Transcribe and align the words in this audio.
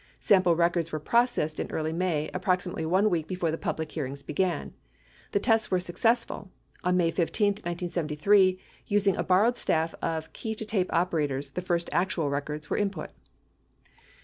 Sample 0.19 0.55
records 0.55 0.91
were 0.91 0.99
processed 0.99 1.59
in 1.59 1.69
early 1.69 1.93
May, 1.93 2.31
approximately 2.33 2.87
1 2.87 3.11
week 3.11 3.27
before 3.27 3.51
the 3.51 3.57
public 3.59 3.91
hearings 3.91 4.23
began. 4.23 4.73
The 5.31 5.39
tests 5.39 5.69
were 5.69 5.79
successful. 5.79 6.49
On 6.83 6.97
May 6.97 7.11
15, 7.11 7.47
1973, 7.49 8.59
using 8.87 9.15
a 9.15 9.21
borrowed 9.21 9.59
staff 9.59 9.93
of 10.01 10.33
key 10.33 10.55
to 10.55 10.65
tape 10.65 10.91
operators, 10.91 11.51
the 11.51 11.61
first 11.61 11.87
actual 11.93 12.31
records 12.31 12.67
were 12.67 12.77
input. 12.77 13.11